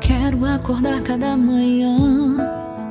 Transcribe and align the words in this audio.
quero 0.00 0.44
acordar 0.44 1.00
cada 1.02 1.36
manhã. 1.36 2.36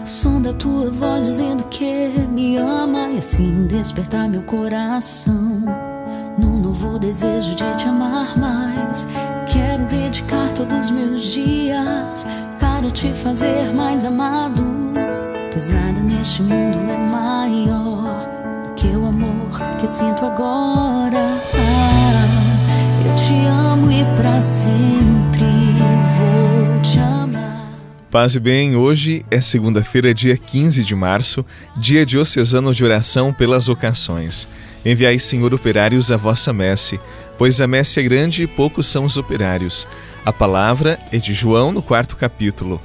O 0.04 0.08
som 0.08 0.42
da 0.42 0.54
tua 0.54 0.90
voz 0.92 1.28
dizendo 1.28 1.64
que 1.66 2.10
me 2.30 2.58
ama 2.58 3.10
e 3.10 3.18
assim 3.18 3.66
despertar 3.68 4.28
meu 4.28 4.44
coração. 4.44 5.62
Num 6.38 6.60
novo 6.60 7.00
desejo 7.00 7.56
de 7.56 7.76
te 7.76 7.88
amar 7.88 8.38
mais. 8.38 9.08
Quero 9.48 9.84
dedicar 9.86 10.52
todos 10.54 10.78
os 10.78 10.92
meus 10.92 11.22
dias 11.22 12.26
para 12.60 12.92
te 12.92 13.08
fazer 13.14 13.74
mais 13.74 14.06
amado. 14.06 14.64
Pois 15.52 15.70
nada 15.70 16.02
neste 16.02 16.42
mundo 16.42 16.78
é 16.90 16.98
maior 16.98 18.28
do 18.66 18.74
que 18.74 18.88
o 18.88 19.06
amor 19.08 19.78
que 19.80 19.88
sinto 19.88 20.26
agora. 20.26 21.42
Ah, 21.54 23.08
eu 23.08 23.16
te 23.16 23.46
amo 23.46 23.92
e 23.92 24.04
para 24.16 24.42
sempre 24.42 24.85
Paz 28.16 28.34
e 28.34 28.40
bem, 28.40 28.78
hoje 28.78 29.26
é 29.30 29.42
segunda-feira, 29.42 30.14
dia 30.14 30.38
15 30.38 30.86
de 30.86 30.96
março, 30.96 31.46
dia 31.78 32.06
diocesano 32.06 32.74
de 32.74 32.82
oração 32.82 33.34
pelas 33.34 33.68
vocações. 33.68 34.48
Enviai, 34.86 35.20
Senhor, 35.20 35.54
operários 35.54 36.14
à 36.14 36.16
vossa 36.16 36.54
messe, 36.54 36.98
pois 37.38 37.60
a 37.60 37.68
messe 37.68 38.00
é 38.00 38.04
grande 38.04 38.44
e 38.44 38.48
poucos 38.48 38.88
são 38.88 39.04
os 39.04 39.18
operários. 39.18 39.86
A 40.24 40.32
palavra 40.32 40.98
é 41.12 41.18
de 41.18 41.34
João 41.34 41.74
no 41.74 41.84
quarto 41.84 42.16
capítulo. 42.16 42.80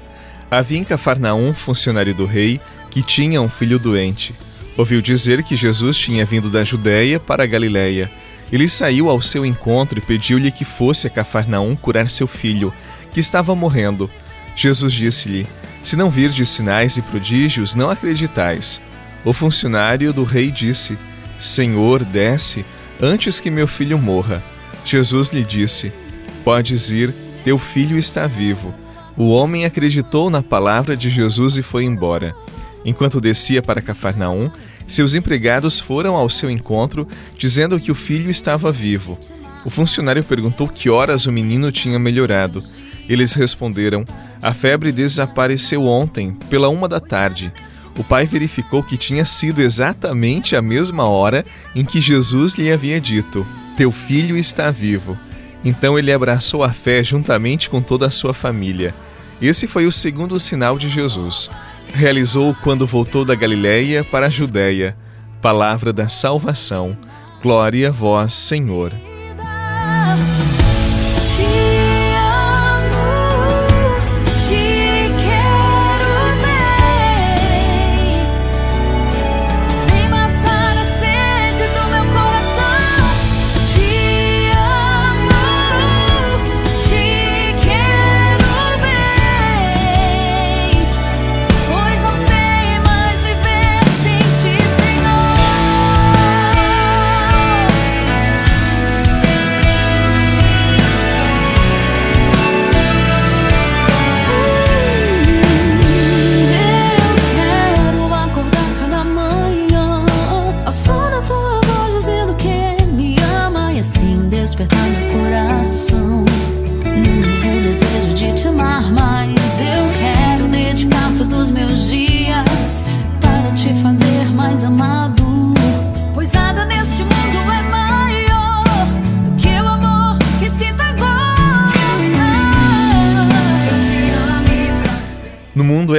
Havia 0.50 0.78
em 0.78 0.82
Cafarnaum, 0.82 1.54
funcionário 1.54 2.12
do 2.12 2.26
rei, 2.26 2.60
que 2.90 3.00
tinha 3.00 3.40
um 3.40 3.48
filho 3.48 3.78
doente. 3.78 4.34
Ouviu 4.76 5.00
dizer 5.00 5.44
que 5.44 5.54
Jesus 5.54 5.96
tinha 5.96 6.24
vindo 6.24 6.50
da 6.50 6.64
Judéia 6.64 7.20
para 7.20 7.44
a 7.44 7.46
Galiléia. 7.46 8.10
Ele 8.50 8.66
saiu 8.66 9.08
ao 9.08 9.22
seu 9.22 9.46
encontro 9.46 9.96
e 9.96 10.02
pediu-lhe 10.02 10.50
que 10.50 10.64
fosse 10.64 11.06
a 11.06 11.10
Cafarnaum 11.10 11.76
curar 11.76 12.10
seu 12.10 12.26
filho, 12.26 12.74
que 13.12 13.20
estava 13.20 13.54
morrendo. 13.54 14.10
Jesus 14.56 14.92
disse-lhe: 14.92 15.46
Se 15.82 15.96
não 15.96 16.10
virdes 16.10 16.48
sinais 16.48 16.96
e 16.96 17.02
prodígios, 17.02 17.74
não 17.74 17.90
acreditais. 17.90 18.80
O 19.24 19.32
funcionário 19.32 20.12
do 20.12 20.24
rei 20.24 20.50
disse: 20.50 20.96
Senhor, 21.38 22.04
desce, 22.04 22.64
antes 23.00 23.40
que 23.40 23.50
meu 23.50 23.66
filho 23.66 23.98
morra. 23.98 24.42
Jesus 24.84 25.30
lhe 25.30 25.44
disse: 25.44 25.92
Podes 26.44 26.90
ir, 26.90 27.14
teu 27.44 27.58
filho 27.58 27.98
está 27.98 28.26
vivo. 28.26 28.74
O 29.16 29.28
homem 29.28 29.64
acreditou 29.64 30.30
na 30.30 30.42
palavra 30.42 30.96
de 30.96 31.10
Jesus 31.10 31.56
e 31.56 31.62
foi 31.62 31.84
embora. 31.84 32.34
Enquanto 32.84 33.20
descia 33.20 33.60
para 33.60 33.82
Cafarnaum, 33.82 34.50
seus 34.86 35.14
empregados 35.14 35.78
foram 35.78 36.16
ao 36.16 36.28
seu 36.28 36.50
encontro, 36.50 37.06
dizendo 37.36 37.78
que 37.78 37.92
o 37.92 37.94
filho 37.94 38.30
estava 38.30 38.72
vivo. 38.72 39.18
O 39.64 39.70
funcionário 39.70 40.24
perguntou 40.24 40.66
que 40.66 40.88
horas 40.88 41.26
o 41.26 41.32
menino 41.32 41.70
tinha 41.70 41.98
melhorado. 41.98 42.62
Eles 43.08 43.34
responderam: 43.34 44.04
A 44.42 44.54
febre 44.54 44.92
desapareceu 44.92 45.84
ontem, 45.86 46.32
pela 46.48 46.68
uma 46.68 46.88
da 46.88 47.00
tarde 47.00 47.52
o 47.98 48.04
pai 48.04 48.26
verificou 48.26 48.82
que 48.82 48.96
tinha 48.96 49.24
sido 49.26 49.60
exatamente 49.60 50.56
a 50.56 50.62
mesma 50.62 51.06
hora 51.06 51.44
em 51.74 51.84
que 51.84 52.00
Jesus 52.00 52.54
lhe 52.54 52.72
havia 52.72 53.00
dito: 53.00 53.46
Teu 53.76 53.90
filho 53.90 54.36
está 54.36 54.70
vivo. 54.70 55.18
Então 55.62 55.98
ele 55.98 56.10
abraçou 56.10 56.64
a 56.64 56.72
fé 56.72 57.04
juntamente 57.04 57.68
com 57.68 57.82
toda 57.82 58.06
a 58.06 58.10
sua 58.10 58.32
família. 58.32 58.94
Esse 59.42 59.66
foi 59.66 59.86
o 59.86 59.92
segundo 59.92 60.38
sinal 60.40 60.78
de 60.78 60.88
Jesus. 60.88 61.50
Realizou 61.92 62.56
quando 62.62 62.86
voltou 62.86 63.24
da 63.24 63.34
Galiléia 63.34 64.02
para 64.02 64.26
a 64.26 64.30
Judéia. 64.30 64.96
Palavra 65.42 65.92
da 65.92 66.08
salvação. 66.08 66.96
Glória 67.42 67.88
a 67.88 67.92
vós, 67.92 68.32
Senhor. 68.32 68.92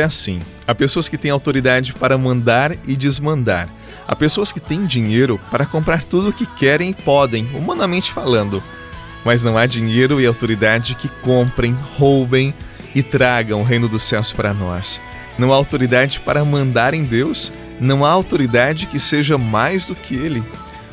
É 0.01 0.03
assim. 0.03 0.39
Há 0.67 0.75
pessoas 0.75 1.07
que 1.07 1.17
têm 1.17 1.31
autoridade 1.31 1.93
para 1.93 2.17
mandar 2.17 2.75
e 2.87 2.95
desmandar. 2.95 3.69
Há 4.07 4.15
pessoas 4.15 4.51
que 4.51 4.59
têm 4.59 4.85
dinheiro 4.85 5.39
para 5.49 5.65
comprar 5.65 6.03
tudo 6.03 6.29
o 6.29 6.33
que 6.33 6.45
querem 6.45 6.89
e 6.89 6.93
podem, 6.93 7.49
humanamente 7.53 8.11
falando. 8.11 8.61
Mas 9.23 9.43
não 9.43 9.57
há 9.57 9.65
dinheiro 9.65 10.19
e 10.19 10.25
autoridade 10.25 10.95
que 10.95 11.07
comprem, 11.07 11.75
roubem 11.97 12.53
e 12.93 13.01
tragam 13.01 13.61
o 13.61 13.63
reino 13.63 13.87
dos 13.87 14.03
céus 14.03 14.33
para 14.33 14.53
nós. 14.53 15.01
Não 15.37 15.53
há 15.53 15.55
autoridade 15.55 16.19
para 16.19 16.43
mandar 16.43 16.93
em 16.93 17.03
Deus, 17.03 17.51
não 17.79 18.05
há 18.05 18.09
autoridade 18.09 18.85
que 18.87 18.99
seja 18.99 19.37
mais 19.37 19.85
do 19.85 19.95
que 19.95 20.15
Ele. 20.15 20.43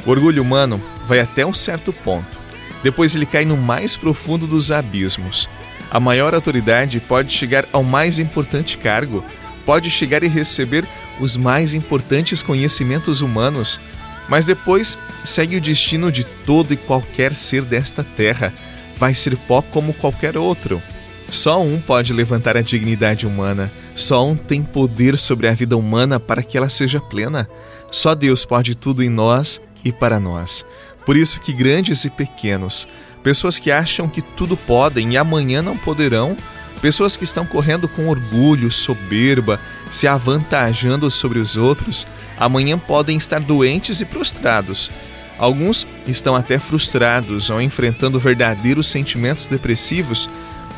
O 0.07 0.11
orgulho 0.11 0.43
humano 0.43 0.81
vai 1.07 1.21
até 1.21 1.45
um 1.45 1.53
certo 1.53 1.93
ponto. 1.93 2.39
Depois 2.83 3.15
ele 3.15 3.27
cai 3.27 3.45
no 3.45 3.57
mais 3.57 3.97
profundo 3.97 4.47
dos 4.47 4.71
abismos. 4.71 5.49
A 5.91 5.99
maior 5.99 6.35
autoridade 6.35 7.01
pode 7.01 7.33
chegar 7.33 7.67
ao 7.73 7.83
mais 7.83 8.19
importante 8.19 8.77
cargo, 8.77 9.25
pode 9.65 9.91
chegar 9.91 10.23
e 10.23 10.29
receber 10.29 10.87
os 11.21 11.37
mais 11.37 11.75
importantes 11.75 12.43
conhecimentos 12.43 13.21
humanos, 13.21 13.81
mas 14.29 14.47
depois 14.47 14.99
segue 15.25 15.57
o 15.57 15.61
destino 15.61 16.13
de 16.13 16.25
todo 16.25 16.73
e 16.73 16.77
qualquer 16.77 17.35
ser 17.35 17.65
desta 17.65 18.05
terra. 18.05 18.53
Vai 18.99 19.15
ser 19.15 19.37
pó 19.37 19.63
como 19.63 19.95
qualquer 19.95 20.37
outro. 20.37 20.83
Só 21.31 21.63
um 21.63 21.81
pode 21.81 22.13
levantar 22.13 22.57
a 22.57 22.63
dignidade 22.63 23.27
humana, 23.27 23.71
só 23.95 24.27
um 24.27 24.35
tem 24.35 24.63
poder 24.63 25.17
sobre 25.17 25.47
a 25.49 25.53
vida 25.53 25.77
humana 25.77 26.19
para 26.19 26.43
que 26.43 26.57
ela 26.57 26.69
seja 26.69 27.01
plena. 27.01 27.47
Só 27.91 28.15
Deus 28.15 28.45
pode 28.45 28.75
tudo 28.75 29.03
em 29.03 29.09
nós 29.09 29.61
e 29.85 29.93
para 29.93 30.19
nós. 30.19 30.65
Por 31.05 31.17
isso 31.17 31.41
que 31.41 31.53
grandes 31.53 32.05
e 32.05 32.11
pequenos, 32.11 32.87
pessoas 33.23 33.59
que 33.59 33.71
acham 33.71 34.09
que 34.09 34.23
tudo 34.23 34.57
podem 34.57 35.13
e 35.13 35.17
amanhã 35.17 35.63
não 35.63 35.77
poderão, 35.77 36.37
pessoas 36.81 37.17
que 37.17 37.25
estão 37.25 37.45
correndo 37.45 37.89
com 37.89 38.09
orgulho, 38.09 38.71
soberba, 38.71 39.61
se 39.91 40.07
avantajando 40.07 41.11
sobre 41.11 41.39
os 41.39 41.57
outros, 41.57 42.07
amanhã 42.39 42.79
podem 42.79 43.17
estar 43.17 43.41
doentes 43.41 44.01
e 44.01 44.05
prostrados. 44.05 44.91
Alguns 45.39 45.87
estão 46.07 46.35
até 46.35 46.59
frustrados 46.59 47.49
ou 47.51 47.61
enfrentando 47.61 48.19
verdadeiros 48.19 48.89
sentimentos 48.89 49.47
depressivos 49.47 50.29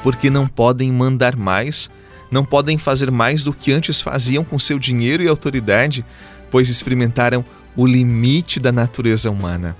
porque 0.02 0.30
não 0.30 0.46
podem 0.46 0.92
mandar 0.92 1.36
mais, 1.36 1.90
não 2.30 2.44
podem 2.44 2.78
fazer 2.78 3.10
mais 3.10 3.42
do 3.42 3.52
que 3.52 3.72
antes 3.72 4.00
faziam 4.00 4.44
com 4.44 4.58
seu 4.58 4.78
dinheiro 4.78 5.22
e 5.22 5.28
autoridade, 5.28 6.04
pois 6.50 6.68
experimentaram 6.68 7.44
o 7.76 7.86
limite 7.86 8.58
da 8.58 8.72
natureza 8.72 9.30
humana. 9.30 9.76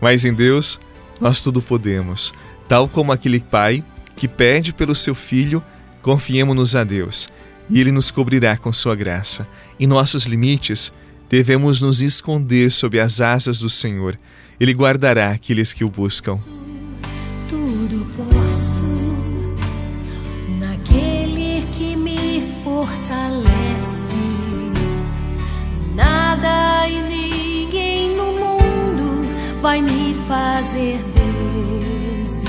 Mas 0.00 0.24
em 0.24 0.32
Deus, 0.32 0.80
nós 1.20 1.42
tudo 1.42 1.60
podemos. 1.62 2.32
Tal 2.68 2.88
como 2.88 3.12
aquele 3.12 3.40
pai 3.40 3.84
que 4.16 4.28
pede 4.28 4.72
pelo 4.72 4.94
seu 4.94 5.14
filho, 5.14 5.62
confiemos-nos 6.02 6.76
a 6.76 6.84
Deus 6.84 7.28
e 7.68 7.80
Ele 7.80 7.90
nos 7.90 8.10
cobrirá 8.10 8.56
com 8.56 8.72
sua 8.72 8.94
graça. 8.94 9.46
Em 9.78 9.86
nossos 9.86 10.26
limites, 10.26 10.92
devemos 11.28 11.82
nos 11.82 12.02
esconder 12.02 12.70
sob 12.70 13.00
as 13.00 13.20
asas 13.20 13.58
do 13.58 13.70
Senhor. 13.70 14.18
Ele 14.60 14.72
guardará 14.72 15.30
aqueles 15.30 15.72
que 15.72 15.84
o 15.84 15.88
buscam. 15.88 16.38
Tudo 17.48 18.06
posso 18.16 18.93
vai 29.64 29.80
me 29.80 30.14
fazer 30.28 31.02
desistir. 32.22 32.44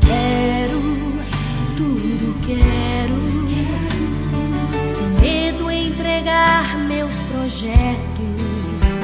Quero 0.00 0.80
tudo, 1.76 2.34
quero, 2.46 3.20
sem 4.82 5.08
medo 5.20 5.70
entregar 5.70 6.78
meus 6.88 7.12
projetos, 7.30 8.96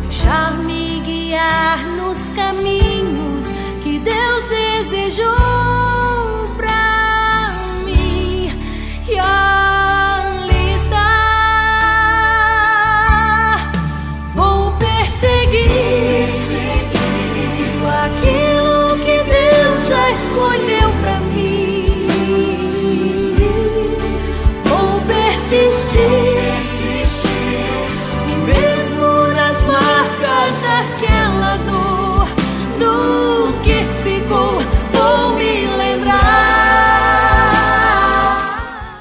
deixar-me 0.00 1.02
guiar 1.04 1.86
nos 1.98 2.30
caminhos 2.34 3.44
que 3.82 3.98
Deus 3.98 4.46
desejou. 4.46 5.47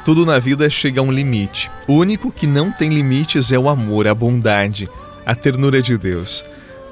Tudo 0.07 0.25
na 0.25 0.39
vida 0.39 0.69
chega 0.69 1.01
a 1.01 1.03
um 1.03 1.11
limite. 1.11 1.69
O 1.85 1.95
único 1.95 2.31
que 2.31 2.47
não 2.47 2.71
tem 2.71 2.87
limites 2.87 3.51
é 3.51 3.59
o 3.59 3.67
amor, 3.67 4.07
a 4.07 4.15
bondade, 4.15 4.89
a 5.25 5.35
ternura 5.35 5.81
de 5.81 5.97
Deus. 5.97 6.45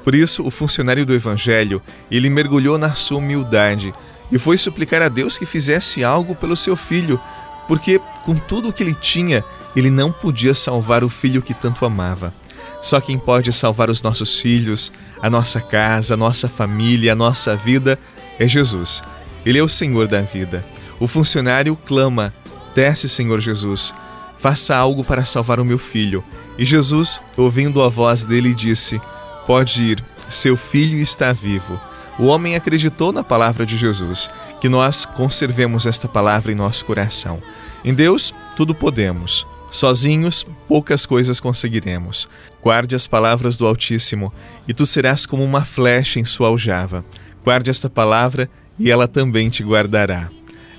Por 0.04 0.14
isso, 0.14 0.46
o 0.46 0.50
funcionário 0.50 1.06
do 1.06 1.14
evangelho, 1.14 1.80
ele 2.10 2.28
mergulhou 2.28 2.76
na 2.76 2.94
sua 2.94 3.16
humildade 3.16 3.94
e 4.30 4.38
foi 4.38 4.58
suplicar 4.58 5.00
a 5.00 5.08
Deus 5.08 5.38
que 5.38 5.46
fizesse 5.46 6.04
algo 6.04 6.34
pelo 6.34 6.54
seu 6.54 6.76
filho, 6.76 7.18
porque 7.66 7.98
com 8.26 8.34
tudo 8.36 8.68
o 8.68 8.72
que 8.72 8.82
ele 8.82 8.92
tinha, 8.92 9.42
ele 9.74 9.88
não 9.88 10.12
podia 10.12 10.52
salvar 10.52 11.02
o 11.02 11.08
filho 11.08 11.40
que 11.40 11.54
tanto 11.54 11.86
amava. 11.86 12.34
Só 12.82 13.00
quem 13.00 13.18
pode 13.18 13.50
salvar 13.50 13.88
os 13.88 14.02
nossos 14.02 14.38
filhos, 14.38 14.92
a 15.22 15.30
nossa 15.30 15.58
casa, 15.58 16.12
a 16.12 16.18
nossa 16.18 16.50
família, 16.50 17.12
a 17.12 17.16
nossa 17.16 17.56
vida 17.56 17.98
é 18.38 18.46
Jesus. 18.46 19.02
Ele 19.46 19.58
é 19.58 19.62
o 19.62 19.68
Senhor 19.68 20.06
da 20.06 20.20
vida. 20.20 20.62
O 21.00 21.06
funcionário 21.06 21.74
clama: 21.76 22.30
Desce, 22.76 23.08
Senhor 23.08 23.40
Jesus, 23.40 23.94
faça 24.36 24.76
algo 24.76 25.02
para 25.02 25.24
salvar 25.24 25.58
o 25.58 25.64
meu 25.64 25.78
filho. 25.78 26.22
E 26.58 26.64
Jesus, 26.64 27.18
ouvindo 27.34 27.82
a 27.82 27.88
voz 27.88 28.22
dele, 28.22 28.52
disse: 28.52 29.00
Pode 29.46 29.82
ir, 29.82 30.04
seu 30.28 30.58
filho 30.58 30.98
está 30.98 31.32
vivo. 31.32 31.80
O 32.18 32.26
homem 32.26 32.54
acreditou 32.54 33.12
na 33.12 33.24
palavra 33.24 33.64
de 33.64 33.78
Jesus, 33.78 34.28
que 34.60 34.68
nós 34.68 35.06
conservemos 35.06 35.86
esta 35.86 36.06
palavra 36.06 36.52
em 36.52 36.54
nosso 36.54 36.84
coração. 36.84 37.42
Em 37.82 37.94
Deus, 37.94 38.34
tudo 38.54 38.74
podemos. 38.74 39.46
Sozinhos, 39.70 40.44
poucas 40.68 41.06
coisas 41.06 41.40
conseguiremos. 41.40 42.28
Guarde 42.62 42.94
as 42.94 43.06
palavras 43.06 43.56
do 43.56 43.66
Altíssimo, 43.66 44.30
e 44.68 44.74
tu 44.74 44.84
serás 44.84 45.24
como 45.24 45.42
uma 45.42 45.64
flecha 45.64 46.20
em 46.20 46.26
sua 46.26 46.48
aljava. 46.48 47.02
Guarde 47.42 47.70
esta 47.70 47.88
palavra, 47.88 48.50
e 48.78 48.90
ela 48.90 49.08
também 49.08 49.48
te 49.48 49.64
guardará. 49.64 50.28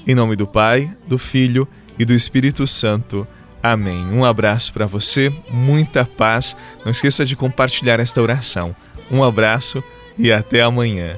Em 0.06 0.14
nome 0.14 0.36
do 0.36 0.46
Pai, 0.46 0.92
do 1.08 1.18
Filho 1.18 1.68
e 1.98 2.06
do 2.06 2.14
Espírito 2.14 2.66
Santo. 2.66 3.28
Amém. 3.62 4.06
Um 4.12 4.24
abraço 4.24 4.72
para 4.72 4.86
você, 4.86 5.32
muita 5.50 6.06
paz. 6.06 6.56
Não 6.84 6.92
esqueça 6.92 7.26
de 7.26 7.36
compartilhar 7.36 8.00
esta 8.00 8.22
oração. 8.22 8.76
Um 9.12 9.24
abraço 9.24 9.84
e 10.18 10.32
até 10.32 10.62
amanhã. 10.62 11.18